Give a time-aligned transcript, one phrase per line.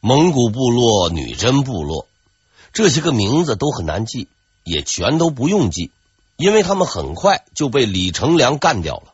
[0.00, 2.06] 蒙古部落、女真部落，
[2.72, 4.28] 这些个名字都很难记，
[4.62, 5.90] 也全都不用记，
[6.36, 9.12] 因为他们很快就被李成梁干掉了。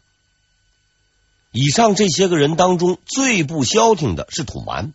[1.51, 4.93] 以上这些个人当中，最不消停的是土蛮，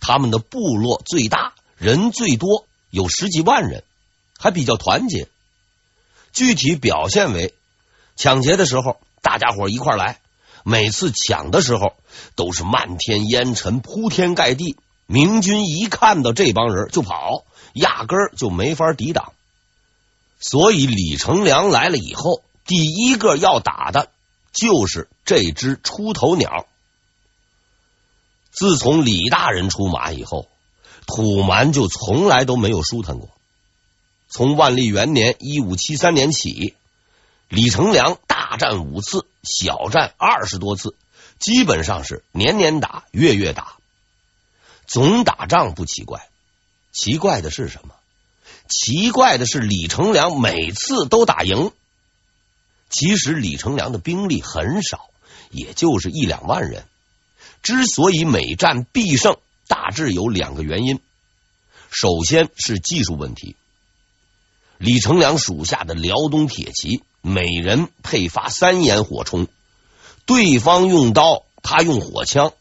[0.00, 3.82] 他们的部落最大，人最多，有十几万人，
[4.38, 5.28] 还比较团结。
[6.32, 7.54] 具体表现为：
[8.16, 10.16] 抢劫的时候，大家伙一块来；
[10.64, 11.94] 每次抢的时候，
[12.36, 14.76] 都是漫天烟尘，铺天盖地。
[15.06, 19.32] 明军一看到这帮人就跑，压根儿就没法抵挡。
[20.40, 24.10] 所以李成梁来了以后，第一个要打的。
[24.52, 26.68] 就是这只出头鸟。
[28.52, 30.46] 自从李大人出马以后，
[31.08, 33.28] 土蛮就从来都没有舒坦过。
[34.28, 36.76] 从万历元年（一五七三年）起，
[37.48, 40.94] 李成梁大战五次，小战二十多次，
[41.40, 43.76] 基本上是年年打，月月打。
[44.86, 46.28] 总打仗不奇怪，
[46.92, 47.94] 奇怪的是什么？
[48.68, 51.70] 奇怪的是李成梁每次都打赢。
[52.90, 55.08] 其实李成梁的兵力很少，
[55.50, 56.84] 也就是一两万人。
[57.62, 61.00] 之所以每战必胜，大致有两个原因。
[61.90, 63.56] 首先是技术问题，
[64.78, 69.48] 李成梁属下的辽东铁骑每人配发三眼火铳，
[70.26, 72.52] 对方用刀，他用火枪，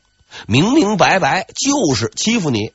[0.47, 2.73] 明明白白就是欺负你。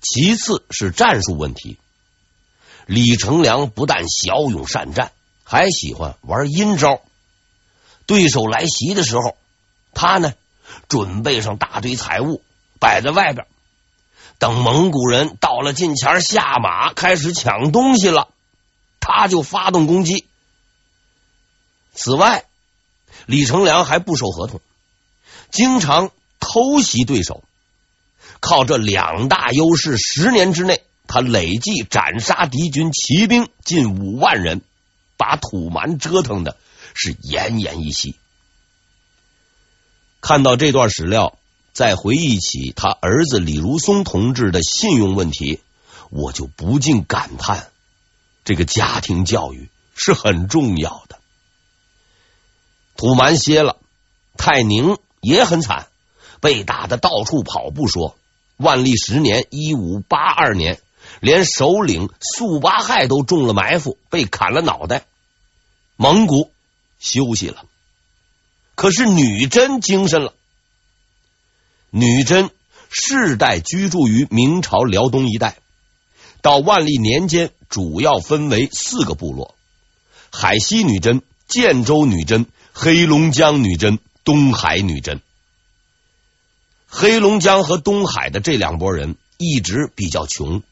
[0.00, 1.78] 其次是战术问题，
[2.86, 5.12] 李成梁不但骁勇善战。
[5.46, 7.02] 还喜欢玩阴招，
[8.06, 9.36] 对手来袭的时候，
[9.92, 10.32] 他呢
[10.88, 12.42] 准备上大堆财物
[12.80, 13.46] 摆在外边，
[14.38, 18.28] 等蒙古人到了近前下马开始抢东西了，
[19.00, 20.26] 他就发动攻击。
[21.92, 22.46] 此外，
[23.26, 24.62] 李成梁还不守合同，
[25.50, 26.10] 经常
[26.44, 27.42] 偷袭对手，
[28.40, 34.60] 靠这两大优势，十年之内他累计斩杀敌军骑兵近五万人。
[35.16, 36.56] 把土蛮折腾的
[36.92, 38.16] 是奄奄一息。
[40.20, 41.38] 看到这段史料，
[41.72, 45.60] 再回忆起他儿子李如松同志的信用问题，
[46.10, 47.68] 我就不禁感叹：
[48.44, 51.20] 这个家庭教育是很重要的。
[52.96, 53.76] 土蛮歇了，
[54.36, 55.86] 泰宁也很惨，
[56.40, 58.16] 被打的到处跑不说。
[58.56, 60.80] 万历十年（一五八二年）。
[61.20, 65.04] 连首领速八害都中了埋伏，被砍了脑袋。
[65.96, 66.50] 蒙古
[66.98, 67.64] 休息了，
[68.74, 70.32] 可是女真精神了。
[71.90, 72.50] 女真
[72.90, 75.58] 世代居住于明朝辽东一带，
[76.40, 79.54] 到万历年间，主要分为四个部落：
[80.30, 85.20] 海西女真、建州女真、黑龙江女真、东海女真。
[86.96, 90.62] 黑龙江和东海的这两拨人一直比较穷。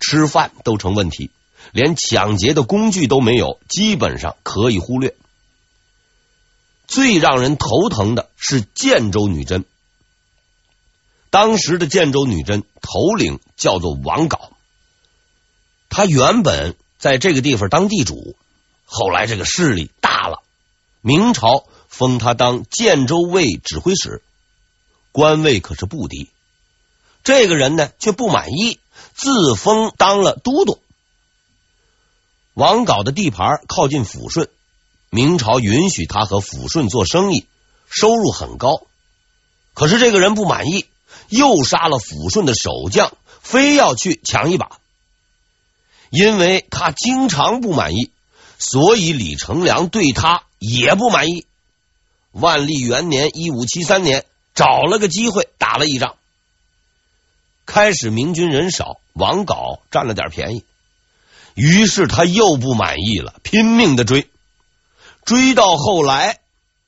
[0.00, 1.30] 吃饭都成问题，
[1.70, 5.14] 连抢劫的工具都没有，基本上可以忽略。
[6.86, 9.66] 最让人头疼的是建州女真，
[11.28, 14.48] 当时的建州女真头领叫做王杲，
[15.90, 18.34] 他原本在这个地方当地主，
[18.86, 20.42] 后来这个势力大了，
[21.02, 24.22] 明朝封他当建州卫指挥使，
[25.16, 26.28] 官位可是不低。
[27.24, 28.78] 这个人呢，却不满意。
[29.14, 30.78] 自封当了都督。
[32.52, 34.50] 王杲的地盘靠近抚顺，
[35.08, 37.46] 明朝允许他和抚顺做生意，
[37.88, 38.82] 收入很高。
[39.72, 40.84] 可是这个人不满意，
[41.30, 44.78] 又杀了抚顺的守将，非要去抢一把。
[46.10, 48.10] 因为他经常不满意，
[48.58, 51.46] 所以李成梁对他也不满意。
[52.32, 54.26] 万历元年（一五七三年），
[54.56, 56.16] 找了个机会打了一仗。
[57.66, 60.64] 开始明军人少，王杲占了点便宜，
[61.54, 64.30] 于是他又不满意了，拼命的追，
[65.24, 66.38] 追到后来，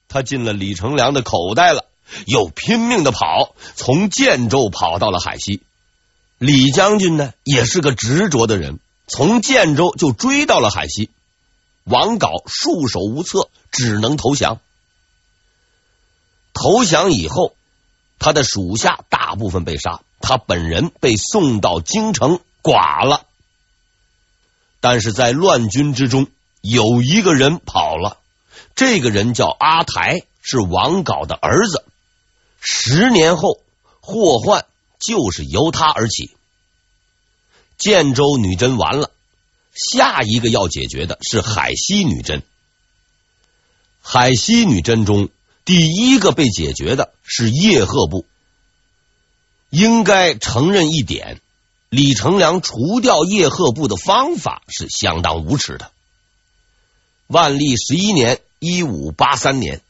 [0.08, 1.84] 他进了李成梁的口袋了，
[2.26, 5.62] 又拼命的跑，从建州跑到了海西。
[6.38, 8.78] 李将军呢，也是个执着的人，
[9.08, 11.10] 从建州就追到了海西。
[11.84, 14.60] 王杲束手无策，只能投降。
[16.54, 17.54] 投降以后，
[18.18, 20.00] 他的属下大部分被杀。
[20.20, 23.24] 他本人被送到京城剐了，
[24.80, 26.26] 但是在乱军之中
[26.60, 28.18] 有一个人跑了，
[28.74, 31.84] 这个人叫阿台，是王杲的儿子。
[32.60, 33.60] 十年后，
[34.00, 34.66] 祸患
[34.98, 36.32] 就是由他而起。
[37.76, 39.12] 建州女真完了，
[39.72, 42.42] 下一个要解决的是海西女真。
[44.02, 45.28] 海西女真中，
[45.68, 48.24] 第一个被解决的是叶赫部。
[49.68, 51.42] 应该承认一点，
[51.90, 55.90] 李成梁除掉叶赫部的方法是相当无耻的。
[57.26, 59.82] 万历十一年（一五八三年），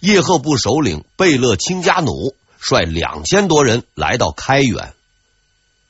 [0.00, 4.94] 叶赫部首领贝勒清家努率两千多人来到开原，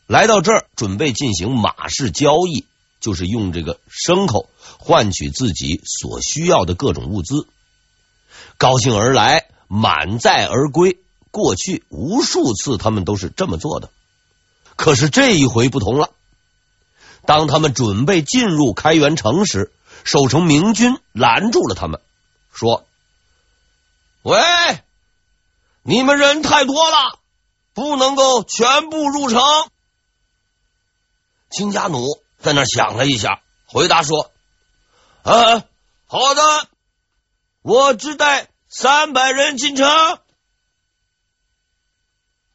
[0.08, 2.64] 来到这儿准备进行马市交易，
[2.98, 7.46] 就是用这个牲口换取自己所需要的各种物资。
[8.58, 10.98] 高兴而来，满载而归。
[11.30, 13.90] 过去无数次，他们都是这么做的。
[14.76, 16.10] 可是这一回不同了。
[17.26, 19.72] 当他们准备进入开元城时，
[20.04, 22.00] 守城明军拦住了他们，
[22.52, 22.84] 说
[24.22, 24.38] ：“喂，
[25.82, 27.18] 你们人太多了，
[27.72, 29.42] 不能够全部入城。”
[31.50, 32.06] 清家奴
[32.38, 34.30] 在那想了一下，回答说
[35.24, 35.64] ：“啊，
[36.06, 36.68] 好的，
[37.64, 39.88] 我只带三百人进城。”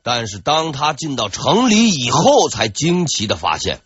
[0.03, 3.81] 但是当他进到城里以后，才惊奇的发现，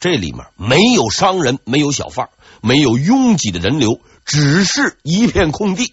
[0.00, 2.30] 这里面没有商人，没有小贩，
[2.62, 5.92] 没有拥挤的人流，只是一片空地。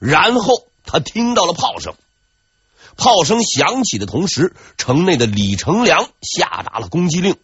[0.00, 0.52] 然后
[0.84, 1.94] 他听到了炮声，
[2.96, 7.36] 炮声响起的同时，城内的李成梁下达了攻击令，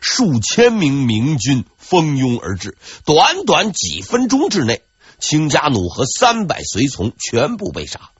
[0.00, 4.82] 数千名明军蜂拥而至，短短几分钟之内，
[5.24, 8.10] 清家弩和三百随从全部被杀，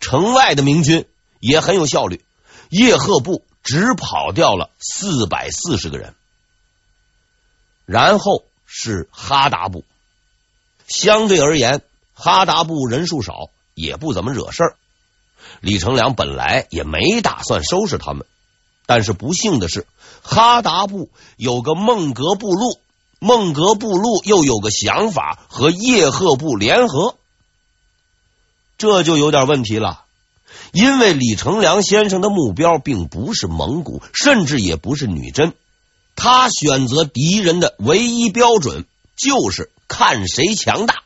[0.00, 1.06] 城外的明军。
[1.40, 2.24] 也很有效率，
[2.68, 6.16] 叶赫部只跑掉了四百四十个人，
[7.86, 9.84] 然后是哈达部。
[10.88, 11.82] 相对而言，
[12.14, 14.76] 哈达部人数少，也不怎么惹事儿。
[15.60, 18.26] 李成梁本来也没打算收拾他们，
[18.84, 19.86] 但是不幸的是，
[20.22, 22.80] 哈达部有个孟格部落，
[23.18, 27.16] 孟格部落又有个想法和叶赫部联合，
[28.76, 30.04] 这就有点问题了。
[30.72, 35.54] 因为李成梁先生的目标并不是蒙古，甚至也不是女真，
[36.14, 38.84] 他选择敌人的唯一标准
[39.16, 41.02] 就是看谁强大，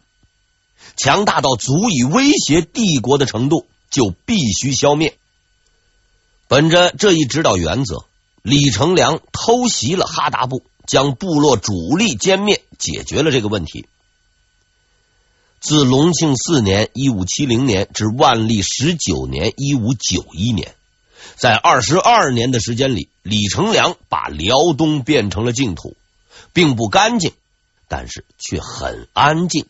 [0.97, 5.17] 强大到足以威胁帝国的程度，就必须消灭。
[6.49, 8.05] 本着这一指导原则，
[8.43, 13.87] 李成梁偷袭了哈达部，将部落主力歼灭，解决了这个问题。
[15.61, 20.75] 自隆庆四年（一五七零年）至万历十九年（一五九一年），
[21.39, 25.97] 在二十二年的时间里，李成梁把辽东变成了净土，
[26.53, 27.33] 并不干净，
[27.87, 29.67] 但是却很安静。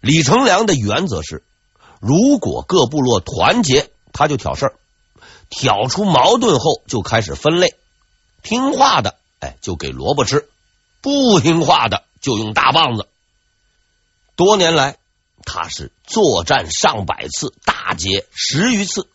[0.00, 1.42] 李成梁的原则是：
[2.00, 4.72] 如果各部落团结，他就挑事儿；
[5.50, 7.74] 挑出矛盾后，就开始分类。
[8.42, 10.46] 听话的，哎，就给萝卜吃；
[11.00, 13.08] 不听话的，就用大棒子。
[14.36, 14.96] 多年来，
[15.44, 19.08] 他是作战上百次，大劫十余次，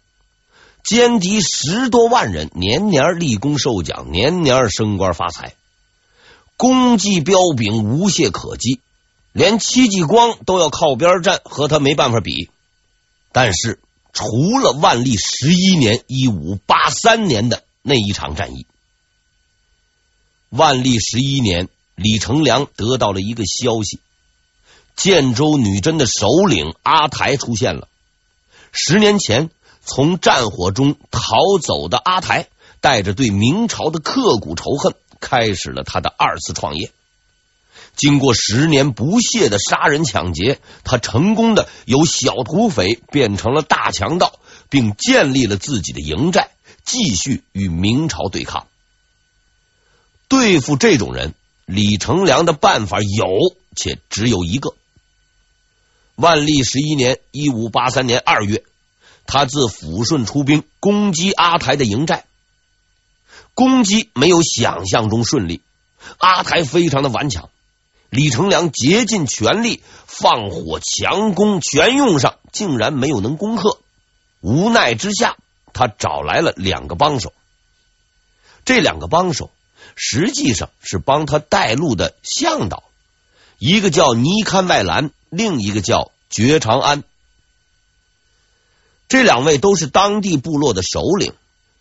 [0.84, 5.56] 歼敌十多万人，年年立功受奖，年年升官发财，
[6.58, 8.82] 功绩彪炳，无懈可击。
[9.32, 12.52] 连戚继光都要靠边站，和他没办法比。
[13.32, 13.80] 但是，
[14.14, 18.68] 除了万历十一年（一五八三年）的那一场战役，
[20.50, 24.00] 万历十一年，李成梁得到了一个消息。
[24.96, 27.88] 建州女真的首领阿台出现了。
[28.72, 29.50] 十年前
[29.84, 32.48] 从战火中逃走的阿台，
[32.82, 36.92] 带着对明朝的刻骨仇恨，开始了他的二次创业。
[37.96, 46.50] 经过十年不懈的杀人抢劫，他成功的由小土匪变成了大强盗，并建立了自己的营寨，
[46.84, 48.68] 继续与明朝对抗。
[50.28, 51.36] 对付这种人，
[51.66, 53.28] 李成梁的办法有，
[53.76, 54.74] 且只有一个。
[56.16, 58.64] 万历十一年（一五八三年）二月，
[59.26, 62.26] 他自抚顺出兵攻击阿台的营寨。
[63.54, 65.62] 攻击没有想象中顺利，
[66.18, 67.50] 阿台非常的顽强。
[68.14, 73.80] 李成梁竭尽全力放火强攻，全用上，竟然没有能攻克。
[74.40, 75.36] 无奈之下，
[75.74, 77.34] 他找来了两个帮手。
[78.66, 79.50] 这两个帮手
[79.96, 82.84] 实际上是帮他带路的向导，
[83.58, 85.10] 一个叫尼堪外兰。
[85.32, 87.04] 另一个叫觉长安，
[89.10, 91.34] 这两位都是当地部落的首领，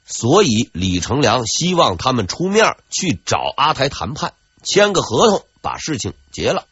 [0.07, 4.33] 所以李成梁希望他们出面去找阿台谈判，
[4.65, 6.66] 签个合同，把事情结了。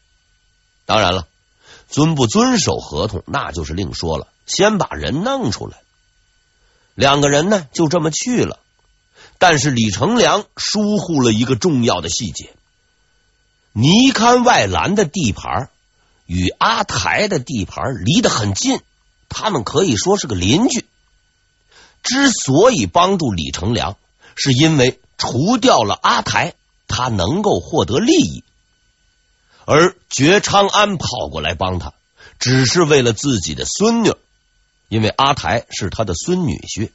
[0.85, 1.27] 当然了，
[1.89, 5.81] 遵不遵守合同那就是另说了，先把人弄出来。
[6.93, 8.59] 两个人呢就这么去了，
[9.39, 12.53] 但是李成梁疏忽了一个重要的细节：
[13.71, 15.69] 尼堪外兰的地盘。
[16.27, 18.79] 与阿台的地盘离得很近，
[19.27, 20.85] 他们可以说是个邻居。
[22.03, 23.97] 之所以帮助李成梁，
[24.35, 26.53] 是因为除掉了阿台，
[26.87, 28.43] 他能够获得利益；
[29.73, 31.93] 而觉昌安跑过来帮他，
[32.39, 34.11] 只是为了自己的孙女，
[34.89, 36.91] 因为阿台是他的孙女婿。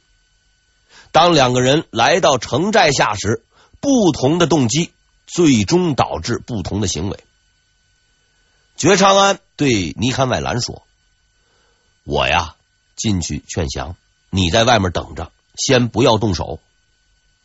[1.11, 3.43] 当两个人来到城寨下时，
[3.79, 4.91] 不同的动机
[5.25, 7.17] 最终导致不同的行为。
[8.75, 10.83] 觉昌安对尼堪外兰说
[12.05, 12.53] ：“我呀，
[12.95, 13.95] 进去劝降，
[14.29, 16.59] 你在外面等着，先不要动手。”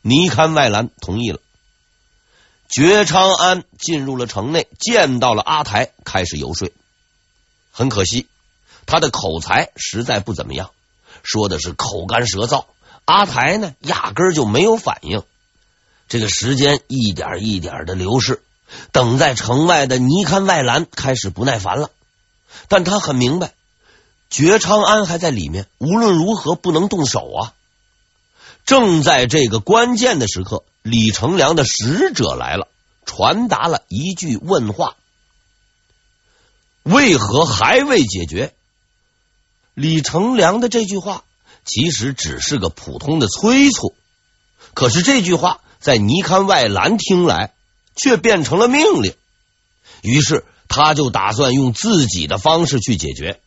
[0.04, 1.40] 尼堪外兰同意了。
[2.72, 6.70] 觉昌安进入了城内，见到了阿台，开始游说。
[7.70, 8.28] 很可惜，
[8.86, 10.70] 他的口才实在不怎么样，
[11.22, 12.64] 说的是口干舌燥。
[13.04, 15.22] 阿台呢，压根儿就没有反应。
[16.08, 18.42] 这个时间一点一点的流逝，
[18.90, 21.90] 等在城外的尼堪外兰开始不耐烦了。
[22.68, 23.52] 但他很明白，
[24.30, 27.52] 觉昌安还在里面，无论如何不能动手啊。
[28.64, 32.68] 正在这个关键的时刻，李成梁的使者来了，
[33.04, 34.96] 传达了一句问话
[36.84, 38.54] ：“为何还未解决？”
[39.74, 41.24] 李成梁的这句话。
[41.64, 43.94] 其实只是个普通的催促，
[44.74, 47.54] 可是这句话在尼堪外兰听来
[47.94, 49.14] 却变成了命令。
[50.02, 53.40] 于是他就打算用自己的方式去解决。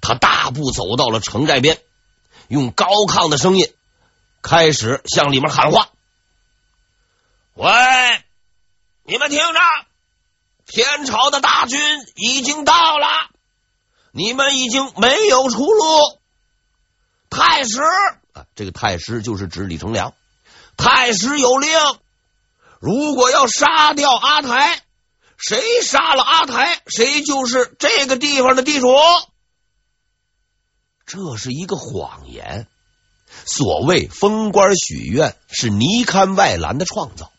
[0.00, 1.80] 他大步走到了城寨边，
[2.46, 3.68] 用高亢的声音
[4.42, 5.90] 开始向里面喊话
[7.54, 7.70] ：“喂，
[9.04, 9.60] 你们听着，
[10.66, 11.80] 天朝的大军
[12.14, 13.06] 已经到了，
[14.12, 16.20] 你们已经没有出路。”
[17.30, 17.80] 太师
[18.32, 20.14] 啊，这个太师就是指李成梁。
[20.76, 21.70] 太师有令，
[22.80, 24.82] 如果要杀掉阿台，
[25.36, 28.88] 谁杀了阿台，谁就是这个地方的地主。
[31.04, 32.68] 这是一个谎言。
[33.48, 37.32] 所谓封官许愿，是倪堪外兰的创造。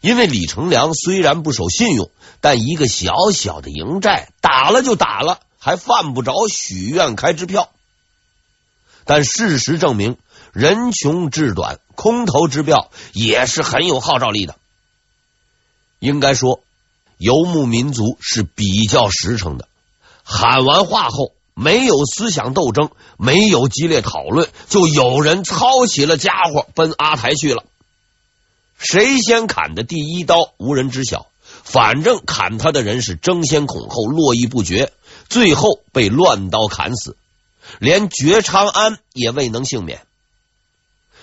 [0.00, 2.08] 因为李成梁虽然不守信用，
[2.40, 7.70] 但一个小小的营寨打了就打了，还犯不着许愿开支票。
[9.04, 10.16] 但事实证明，
[10.52, 14.54] 人穷志短，空头支票也是很有号召力的。
[15.98, 16.60] 应该说，
[17.16, 19.66] 游牧民族是比较实诚的。
[20.22, 27.64] 喊完话后，没有思想斗争，没有激烈讨论，就有人操起了家伙奔阿台去了。
[28.78, 31.26] 谁先砍的第一刀，无人知晓。
[31.64, 34.92] 反正砍他的人是争先恐后，络绎不绝，
[35.28, 37.16] 最后被乱刀砍死。
[37.80, 40.02] 连觉昌安也未能幸免。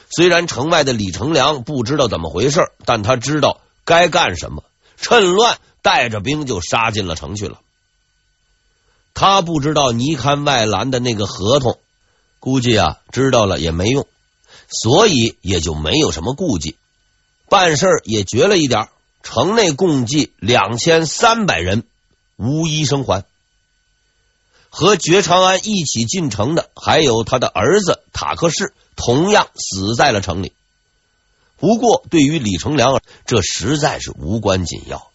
[0.10, 4.64] 虽然城外的李成梁不知道怎么回事，但他知道该干什么，
[4.98, 7.62] 趁乱带着兵就杀进了城去了。
[9.16, 11.80] 他不知道尼堪外兰的那个合同，
[12.40, 14.06] 估计啊知道了也没用，
[14.70, 16.78] 所以也就没有什么顾忌，
[17.50, 18.90] 办事也绝了一点。
[19.24, 21.88] 城内共计两千三百人，
[22.36, 23.26] 无一生还。
[24.70, 30.54] 和觉长安一起进城的还有他的儿子塔克士，同样死在了城里。
[31.58, 35.08] 不过，对于李成梁，这实在是无关紧要，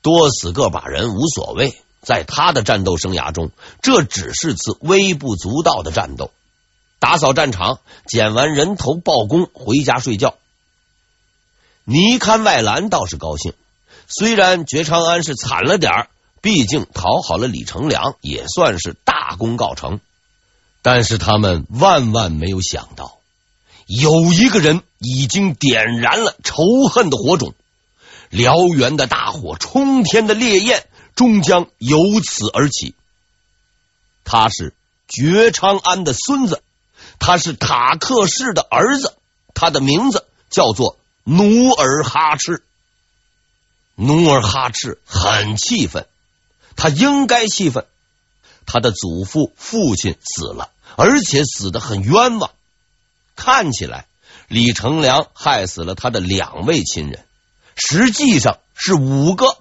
[0.00, 1.74] 多死个把人无所谓。
[2.04, 3.50] 在他的战斗生涯中，
[3.82, 6.30] 这只是次微不足道的战斗。
[6.98, 10.34] 打扫战场，捡完人头，报功，回家睡觉。
[11.84, 13.52] 倪堪外兰倒是高兴，
[14.06, 16.08] 虽然觉昌安是惨了点儿。
[16.40, 20.00] 毕竟讨好了李成梁，也算是大功告成。
[20.82, 23.16] 但是他们万万没有想到，
[23.86, 27.54] 有一个人已经点燃了仇恨的火种，
[28.30, 32.94] 燎原的大火，冲天的烈焰，终将由此而起。
[34.24, 34.74] 他是
[35.06, 36.62] 觉昌安的孙子，
[37.18, 39.14] 他是塔克氏的儿子，
[39.54, 42.62] 他的名字叫做努尔哈赤。
[43.96, 46.06] 努尔哈赤很气愤。
[46.76, 47.86] 他应该气愤，
[48.66, 52.50] 他的祖父、父亲死了，而且死的很冤枉。
[53.36, 54.06] 看起来
[54.48, 57.24] 李成梁害死了他的两位亲人，
[57.76, 59.58] 实际上是五个。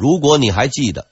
[0.00, 1.06] 如果你还记得，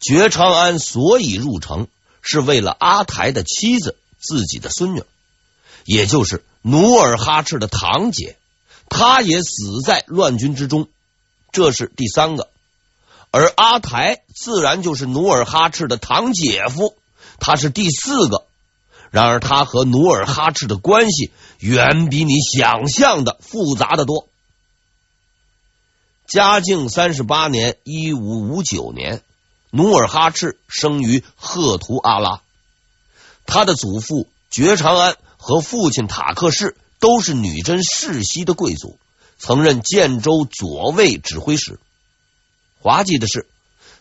[0.00, 1.86] 觉昌安所以入城，
[2.22, 5.04] 是为了阿台的妻子，自己的孙女，
[5.84, 8.36] 也就是努尔哈赤的堂姐，
[8.88, 10.88] 她也死在乱军之中。
[11.52, 12.48] 这是第三个。
[13.30, 16.96] 而阿台自然就是努尔哈赤的堂姐夫，
[17.38, 18.44] 他是第四个。
[19.12, 21.30] 然而，他和努尔哈赤的关系
[21.60, 24.26] 远比你想象的复杂的多。
[26.26, 29.22] 嘉靖三十八年（一五五九年），
[29.70, 32.40] 努尔哈赤生于赫图阿拉，
[33.46, 38.98] 他的祖父觉长安和父亲塔克氏都是女真世袭的贵族，
[39.38, 41.78] 曾任建州左卫指挥使。
[42.80, 43.46] 滑稽的是，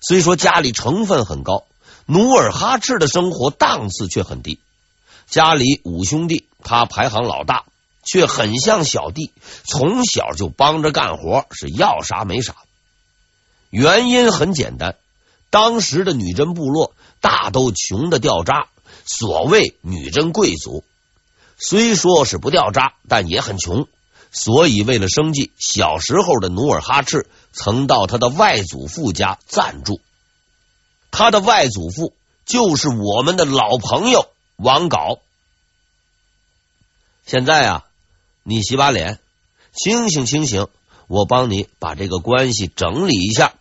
[0.02, 1.66] 虽说家里成分很高，
[2.08, 4.60] 努尔哈赤的生活档次却很低。
[5.28, 7.66] 家里五兄弟，他排行老大，
[8.06, 9.34] 却很像小弟，
[9.66, 12.56] 从小就帮着干活，是要啥没啥。
[13.70, 14.96] 原因很简单，
[15.50, 18.68] 当时的女真部落大都穷的掉渣，
[19.06, 20.86] 所谓女真贵族，
[21.58, 23.88] 虽说是不掉渣，但也很穷。
[24.32, 30.02] 所以为了生计，小时候的努尔哈赤曾到他的外祖父家暂住。
[31.10, 32.14] 他的外祖父
[32.46, 35.20] 就是我们的老朋友王杲。
[37.26, 37.85] 现在啊，
[38.48, 39.18] 你洗把脸，
[39.74, 40.68] 清醒清醒，
[41.08, 43.56] 我帮你把这个关系整理一下。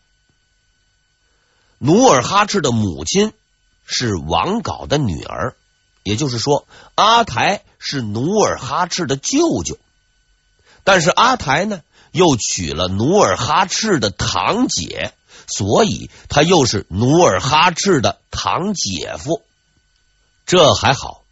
[1.78, 3.32] 努尔哈赤的母亲
[3.86, 5.56] 是王杲的女儿，
[6.02, 9.78] 也就是说，阿台是努尔哈赤的舅舅。
[10.84, 11.80] 但是阿台呢，
[12.12, 15.14] 又娶了努尔哈赤的堂姐，
[15.46, 19.40] 所以他又是努尔哈赤的堂姐夫。
[20.44, 21.22] 这还好，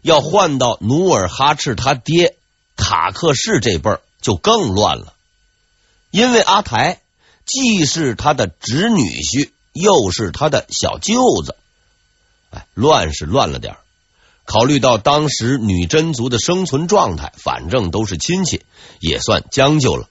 [0.00, 2.37] 要换到努尔哈赤他爹
[2.78, 5.12] 塔克氏这辈儿就更乱了，
[6.10, 7.02] 因为阿台
[7.44, 11.56] 既是他的侄女婿，又是他的小舅子。
[12.50, 13.76] 哎，乱是乱了点。
[14.46, 18.64] 考虑到当时女真族的生存状态，反正都是亲戚，
[19.00, 20.08] 也算将就了。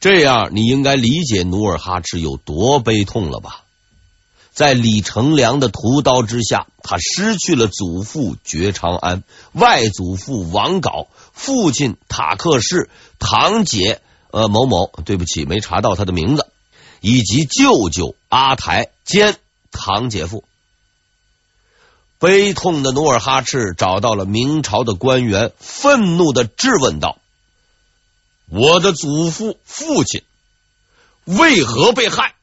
[0.00, 3.64] 这样你应该理解努尔哈赤有多悲痛了吧？
[4.52, 16.46] 在李成梁的屠刀之下，他失去了祖父觉长安、外祖父王杲、父亲塔克氏、堂姐呃某某，对不起，没查到他的名字，
[17.00, 19.36] 以及舅舅阿台兼
[19.70, 20.44] 堂姐夫。
[22.18, 27.18] 悲痛的努尔哈赤找到了明朝的官员，愤怒的质问道
[28.48, 30.22] ：“我的祖父、父亲
[31.24, 32.34] 为何被害？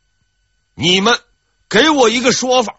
[0.74, 1.19] 你们
[1.70, 2.76] 给我一个说法。”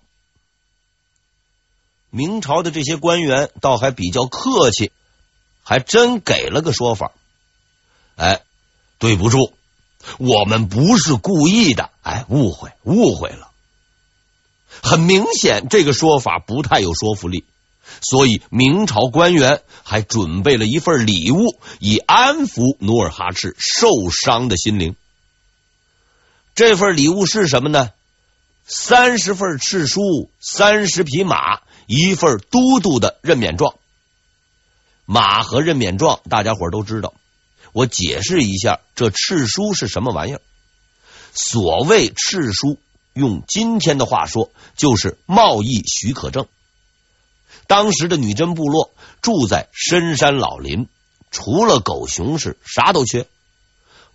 [2.13, 4.91] 明朝的这些官员倒还比较客气，
[5.63, 7.13] 还真给了个说法。
[8.17, 8.43] 哎，
[8.99, 9.53] 对不住，
[10.19, 13.53] 我们不是故意的，哎，误会，误会了。
[14.83, 17.45] 很明显，这个说法不太有说服力，
[18.03, 24.97] 所以明朝官员还准备了一份礼物，以安抚努尔哈赤受伤的心灵。
[26.57, 27.91] 这份礼物是什么呢？
[28.73, 33.75] 三十份敕书，三十匹马，一份都督的任免状。
[35.07, 37.13] 马和任免状，大家伙都知道。
[37.73, 40.41] 我解释一下，这敕书是什么玩意儿？
[41.35, 42.79] 所谓敕书。
[43.13, 46.47] 用今天的话说，就是贸易许可证。
[47.67, 50.87] 当时的女真部落住在深山老林，
[51.33, 53.27] 除了狗熊是啥都缺，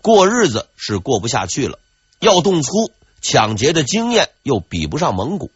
[0.01, 1.77] 过日子是过不下去了。
[2.19, 2.89] 要动粗
[3.27, 5.49] 抢劫的经验又比不上蒙古，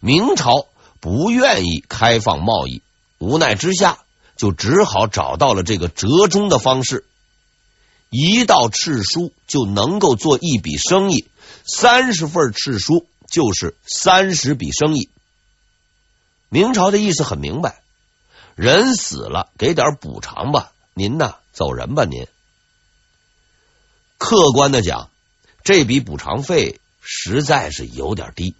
[0.00, 0.66] 明朝
[0.98, 2.82] 不愿意开放贸易，
[3.18, 3.98] 无奈之下
[4.36, 7.06] 就只好找到了这个折中的方式。
[8.10, 11.28] 一道敕书就能够做一笔生意。
[11.64, 15.08] 三十份敕书就是三十笔生意。
[16.48, 17.80] 明朝的意思很明白，
[18.56, 22.26] 人死了给点补偿吧，您呢走人吧您。
[24.16, 25.10] 客观的讲，
[25.62, 28.54] 这笔补偿费实在是有点低，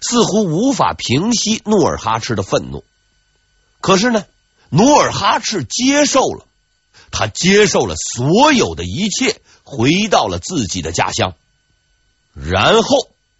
[0.00, 2.82] 似乎无法平息努尔哈赤的愤怒。
[3.82, 4.24] 可是呢，
[4.70, 6.46] 努尔哈赤接受了，
[7.10, 11.34] 他接受了所有的一切，回到了自己的家乡。
[12.32, 12.96] 然后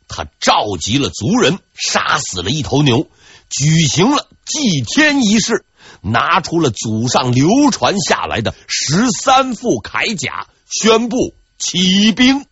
[0.09, 3.07] 他召集了族人，杀死了一头牛，
[3.49, 5.65] 举行了祭天仪式，
[6.03, 12.45] 拿出了祖上流传下来的十三副铠甲，宣布起兵。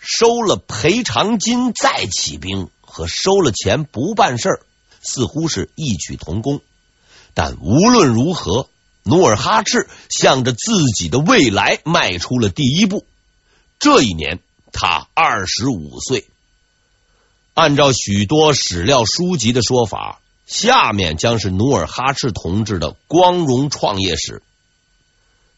[0.00, 4.60] 收了赔偿金再起兵，和收了钱不办事儿，
[5.00, 6.60] 似乎是异曲同工。
[7.34, 8.68] 但无论如何，
[9.04, 13.06] 努尔哈赤向着自己的未来迈出了第一步。
[13.78, 14.40] 这一年。
[14.72, 16.28] 他二十五岁，
[17.54, 24.44] 按照许多史料书籍的说法，下面将是努尔哈赤同志的光荣创业史，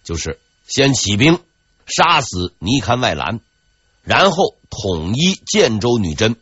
[0.02, 1.40] 就是先起兵
[1.84, 3.40] 杀死尼堪外兰，
[4.02, 6.36] 然后统一建州女真，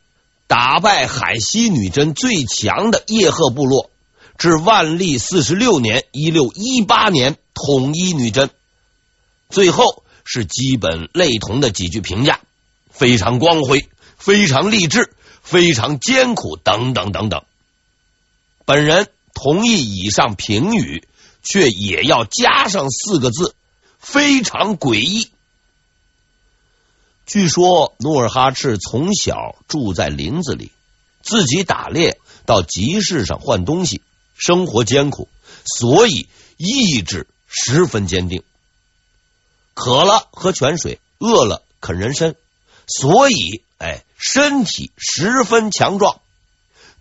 [0.46, 3.90] 打败海西女真最强的叶赫部落，
[4.38, 8.50] 至万历四十六年（一六一八年）统一女真，
[9.50, 12.40] 最后是基本类同的几句评价。
[12.90, 17.44] 非常光辉，非常励志，非常艰苦，等等等等。
[18.64, 21.06] 本人同意以上评语，
[21.42, 23.54] 却也要加上四个字：
[23.98, 25.30] 非常诡异。
[27.32, 30.72] 据说努尔哈赤从小住在林子里，
[31.22, 34.02] 自己打猎，到集市上换东西，
[34.34, 35.28] 生活艰苦，
[35.64, 38.42] 所以意志十分坚定。
[39.74, 42.34] 渴了喝泉水，饿了啃人参，
[42.88, 46.20] 所以哎，身体十分强壮。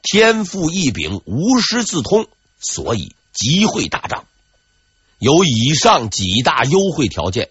[0.04, 2.28] 天赋异禀，无师自通，
[2.60, 4.26] 所以极会打仗。
[5.18, 7.50] 有以上几大优惠条件，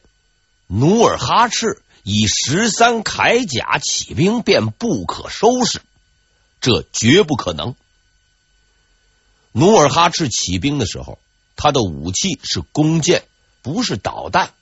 [0.68, 5.82] 努尔哈赤以十三铠甲起兵便不可收拾，
[6.58, 7.74] 这绝不可能。
[9.52, 11.18] 努尔哈赤起兵的时候，
[11.54, 13.24] 他的武器是弓箭，
[13.60, 14.54] 不是导弹。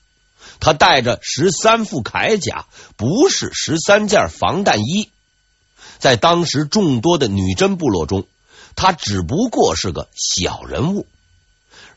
[0.59, 2.65] 他带着十三副铠甲，
[2.97, 5.09] 不是十三件防弹衣。
[5.99, 8.27] 在当时众多的女真部落中，
[8.75, 11.07] 他只不过是个小人物。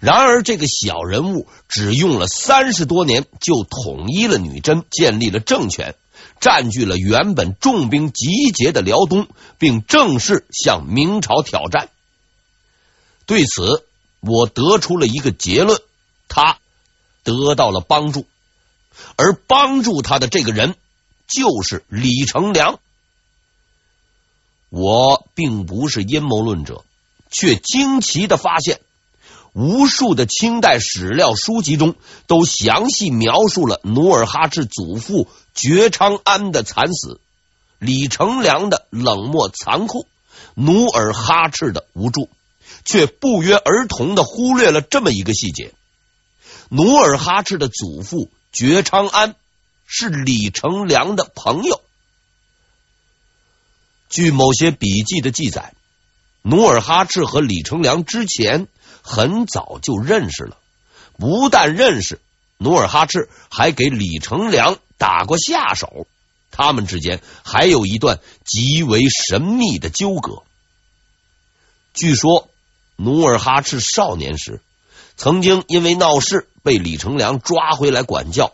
[0.01, 5.95] 然而，这个小人物只用了三十多年，就统一了女真，建立了政权，
[6.41, 11.91] 占据了原本重兵集结的辽东，并正式向明朝挑战。
[13.27, 13.85] 对此，
[14.21, 15.79] 我得出了一个结论：
[16.29, 16.59] 他
[17.23, 18.27] 得到了帮助，
[19.17, 20.77] 而帮助他的这个人
[21.27, 22.81] 就是李成梁。
[24.71, 26.85] 我并不是阴谋论者，
[27.31, 28.81] 却惊奇的发现，
[29.53, 37.21] 无数的清代史料书籍中都详细描述了努尔哈赤祖父觉昌安的惨死，
[37.79, 40.07] 李成梁的冷漠残酷，
[40.55, 42.29] 努尔哈赤的无助，
[42.85, 45.73] 却不约而同的忽略了这么一个细节：
[46.69, 49.35] 努尔哈赤的祖父觉昌安
[49.85, 51.81] 是李成梁的朋友。
[54.09, 55.75] 据某些笔记的记载，
[56.43, 58.69] 努尔哈赤和李成梁之前
[59.03, 60.57] 很早就认识了，
[61.19, 62.21] 不但认识，
[62.59, 66.07] 努尔哈赤还给李成梁打过下手，
[66.51, 70.43] 他们之间还有一段极为神秘的纠葛。
[71.95, 72.49] 据说，
[72.97, 74.61] 努尔哈赤少年时
[75.17, 78.53] 曾经因为闹事被李成梁抓回来管教，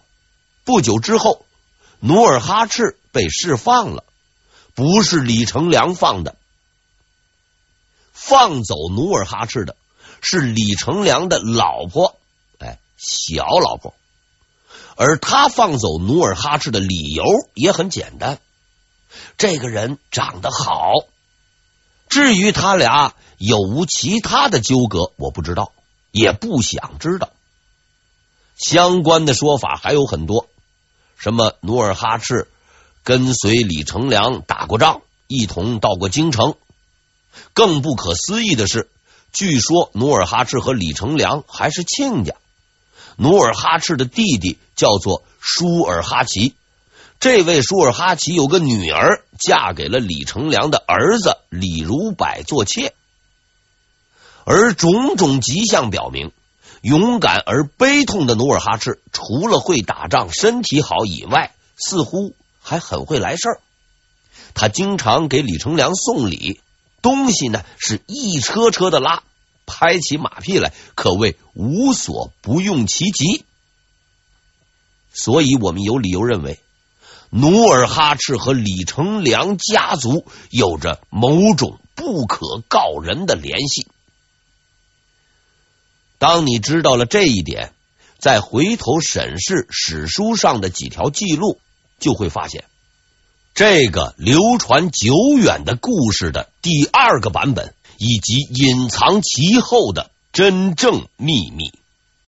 [0.64, 1.44] 不久之后，
[2.00, 4.04] 努尔哈赤被释放了。
[4.74, 6.36] 不是李成梁放的，
[8.12, 9.74] 放走努尔哈赤的
[10.20, 12.16] 是李成梁的老婆，
[12.58, 13.94] 哎，小老婆。
[14.96, 17.24] 而他放走努尔哈赤的理由
[17.54, 18.38] 也很简单，
[19.36, 20.92] 这个人长得好。
[22.08, 25.72] 至于他俩有无其他的纠葛，我不知道，
[26.12, 27.30] 也不想知道。
[28.56, 30.48] 相关的说法还有很多，
[31.18, 32.48] 什么努尔哈赤。
[33.02, 36.56] 跟随李成梁打过仗，一同到过京城。
[37.52, 38.90] 更不可思议的是，
[39.36, 42.36] 据说努尔哈赤和李成梁还是亲家。
[43.16, 46.54] 努尔哈赤的弟弟叫做舒尔哈齐，
[47.20, 52.94] 这位舒尔哈齐有个女儿，嫁给了李成梁的儿子李如柏做妾。
[54.46, 56.32] 而种种迹象表明，
[56.80, 62.34] 勇敢而悲痛的努尔哈赤，除了会打仗、身体好以外，似乎。
[62.68, 63.60] 还很会来事儿，
[64.52, 66.60] 他经常给李成梁送礼，
[67.02, 69.22] 东西呢是一车车的拉，
[69.66, 73.44] 拍起马屁来可谓无所不用其极。
[75.12, 76.60] 所以我们有理由认为，
[77.30, 83.86] 努尔哈赤和李成梁家族有着某种不可告人的联系。
[86.18, 87.72] 当你知道了这一点，
[88.18, 91.60] 再回头审视史书上的几条记录。
[91.98, 92.66] 就会发现，
[93.56, 101.72] 这个流传久远的故事的第二个版本，以及隐藏其后的真正秘密。